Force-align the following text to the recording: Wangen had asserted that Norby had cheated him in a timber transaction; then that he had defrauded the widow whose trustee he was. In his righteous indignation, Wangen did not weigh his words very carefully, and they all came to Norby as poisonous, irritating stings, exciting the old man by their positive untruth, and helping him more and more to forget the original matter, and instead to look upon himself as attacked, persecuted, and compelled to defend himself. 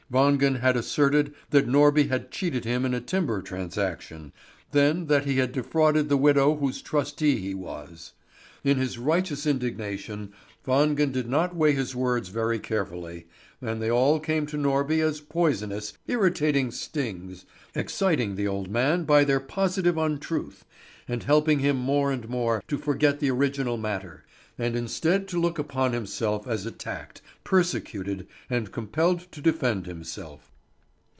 Wangen 0.13 0.59
had 0.59 0.75
asserted 0.75 1.33
that 1.51 1.69
Norby 1.69 2.09
had 2.09 2.31
cheated 2.31 2.65
him 2.65 2.83
in 2.85 2.93
a 2.93 2.99
timber 2.99 3.41
transaction; 3.41 4.33
then 4.73 5.05
that 5.05 5.23
he 5.23 5.37
had 5.37 5.53
defrauded 5.53 6.09
the 6.09 6.17
widow 6.17 6.57
whose 6.57 6.81
trustee 6.81 7.37
he 7.37 7.55
was. 7.55 8.11
In 8.61 8.75
his 8.75 8.97
righteous 8.97 9.47
indignation, 9.47 10.33
Wangen 10.67 11.13
did 11.13 11.29
not 11.29 11.55
weigh 11.55 11.71
his 11.71 11.95
words 11.95 12.27
very 12.27 12.59
carefully, 12.59 13.27
and 13.61 13.81
they 13.81 13.89
all 13.89 14.19
came 14.19 14.45
to 14.47 14.57
Norby 14.57 14.99
as 15.01 15.21
poisonous, 15.21 15.93
irritating 16.07 16.71
stings, 16.71 17.45
exciting 17.73 18.35
the 18.35 18.49
old 18.49 18.69
man 18.69 19.05
by 19.05 19.23
their 19.23 19.39
positive 19.39 19.97
untruth, 19.97 20.65
and 21.07 21.23
helping 21.23 21.59
him 21.59 21.77
more 21.77 22.11
and 22.11 22.27
more 22.27 22.61
to 22.67 22.77
forget 22.77 23.21
the 23.21 23.31
original 23.31 23.77
matter, 23.77 24.25
and 24.57 24.75
instead 24.75 25.27
to 25.27 25.39
look 25.39 25.57
upon 25.57 25.91
himself 25.93 26.45
as 26.45 26.65
attacked, 26.67 27.19
persecuted, 27.43 28.27
and 28.49 28.71
compelled 28.71 29.21
to 29.31 29.41
defend 29.41 29.87
himself. 29.87 30.51